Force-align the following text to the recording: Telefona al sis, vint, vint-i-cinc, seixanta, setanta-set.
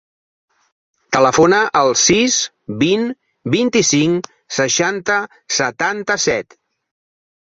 Telefona 1.17 1.59
al 1.81 1.89
sis, 2.03 2.37
vint, 2.85 3.05
vint-i-cinc, 3.57 4.31
seixanta, 4.61 5.23
setanta-set. 5.59 6.59